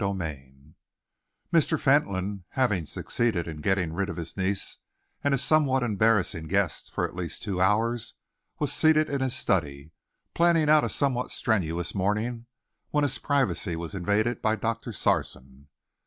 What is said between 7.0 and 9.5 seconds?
at least two hours, was seated in his